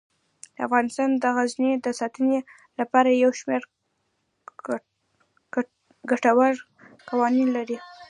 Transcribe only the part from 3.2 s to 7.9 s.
یو شمیر ګټور قوانین لري.